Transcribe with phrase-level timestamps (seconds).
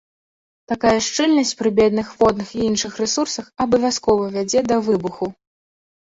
[0.71, 5.25] Такая шчыльнасць пры бедных водных і іншых рэсурсах абавязкова вядзе да выбуху.